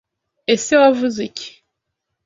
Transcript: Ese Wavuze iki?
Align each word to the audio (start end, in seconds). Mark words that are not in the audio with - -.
Ese 0.53 0.73
Wavuze 0.81 1.17
iki? 1.29 1.49